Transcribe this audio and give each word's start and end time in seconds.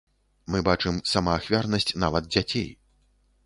Мы 0.53 0.61
бачым 0.69 0.97
самаахвярнасць 1.11 1.91
нават 2.05 2.33
дзяцей. 2.33 2.69